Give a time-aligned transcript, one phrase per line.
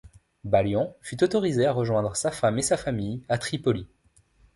[0.45, 3.85] Balian fut autorisé à rejoindre sa femme et sa famille à Tripoli.